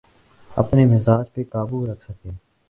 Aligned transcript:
اپنے 0.51 0.85
مزاج 0.85 1.25
پہ 1.33 1.43
قابو 1.51 1.85
رکھ 1.85 2.03
سکے۔ 2.07 2.29